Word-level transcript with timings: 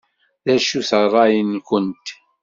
D 0.45 0.47
acu-t 0.55 0.91
ṛṛay-nwent? 1.03 2.07